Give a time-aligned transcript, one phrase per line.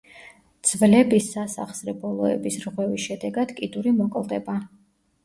[0.67, 4.57] ძვლების სასახსრე ბოლოების რღვევის შედეგად, კიდური მოკლდება.